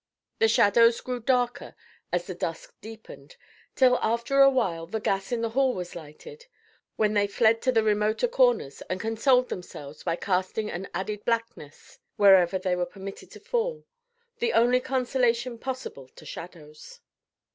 The 0.39 0.47
shadows 0.47 0.99
grew 0.99 1.19
darker 1.19 1.75
as 2.11 2.25
the 2.25 2.33
dusk 2.33 2.73
deepened, 2.81 3.35
till 3.75 3.99
after 4.01 4.39
a 4.41 4.49
while 4.49 4.87
the 4.87 4.99
gas 4.99 5.31
in 5.31 5.41
the 5.41 5.51
hall 5.51 5.75
was 5.75 5.93
lighted, 5.95 6.47
when 6.95 7.13
they 7.13 7.27
fled 7.27 7.61
to 7.61 7.71
the 7.71 7.83
remoter 7.83 8.27
corners, 8.27 8.81
and 8.89 8.99
consoled 8.99 9.49
themselves 9.49 10.01
by 10.01 10.15
casting 10.15 10.71
an 10.71 10.87
added 10.95 11.23
blackness 11.23 11.99
wherever 12.15 12.57
they 12.57 12.75
were 12.75 12.87
permitted 12.87 13.29
to 13.29 13.39
fall, 13.39 13.85
the 14.39 14.53
only 14.53 14.79
consolation 14.79 15.59
possible 15.59 16.07
to 16.07 16.25
shadows. 16.25 17.01